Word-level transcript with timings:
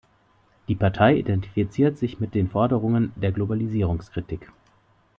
Die 0.67 0.73
Partei 0.73 1.15
identifiziert 1.17 1.95
sich 1.99 2.19
mit 2.19 2.33
den 2.33 2.49
Forderungen 2.49 3.11
der 3.17 3.31
Globalisierungskritik. 3.31 4.51